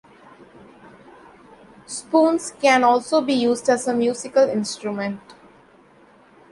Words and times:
Spoons 1.85 2.53
can 2.59 2.83
also 2.83 3.21
be 3.21 3.33
used 3.33 3.69
as 3.69 3.87
a 3.87 3.93
musical 3.93 4.49
instrument. 4.49 5.21